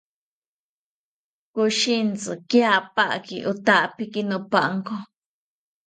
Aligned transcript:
Koshintzi 1.53 2.31
kiapaki 2.49 3.37
otapiki 3.51 4.21
nopanko 4.29 4.95